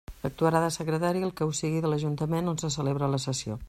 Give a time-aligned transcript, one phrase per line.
[0.27, 3.59] Actuarà de secretari el que ho siga de l'ajuntament on se celebra la sessió.